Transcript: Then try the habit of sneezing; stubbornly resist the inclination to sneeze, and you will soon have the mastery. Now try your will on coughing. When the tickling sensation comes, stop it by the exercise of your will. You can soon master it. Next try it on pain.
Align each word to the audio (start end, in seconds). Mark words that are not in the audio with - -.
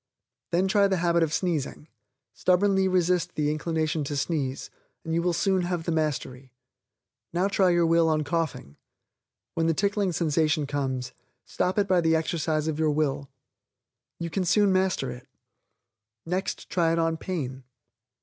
Then 0.49 0.67
try 0.67 0.87
the 0.87 0.97
habit 0.97 1.21
of 1.21 1.31
sneezing; 1.31 1.87
stubbornly 2.33 2.87
resist 2.87 3.35
the 3.35 3.51
inclination 3.51 4.03
to 4.05 4.17
sneeze, 4.17 4.71
and 5.05 5.13
you 5.13 5.21
will 5.21 5.31
soon 5.31 5.61
have 5.61 5.83
the 5.83 5.91
mastery. 5.91 6.51
Now 7.33 7.47
try 7.47 7.69
your 7.69 7.85
will 7.85 8.09
on 8.09 8.23
coughing. 8.23 8.77
When 9.53 9.67
the 9.67 9.75
tickling 9.75 10.11
sensation 10.11 10.65
comes, 10.65 11.11
stop 11.45 11.77
it 11.77 11.87
by 11.87 12.01
the 12.01 12.15
exercise 12.15 12.67
of 12.67 12.79
your 12.79 12.89
will. 12.89 13.29
You 14.17 14.31
can 14.31 14.43
soon 14.43 14.73
master 14.73 15.11
it. 15.11 15.27
Next 16.25 16.67
try 16.67 16.91
it 16.93 16.97
on 16.97 17.15
pain. 17.17 17.63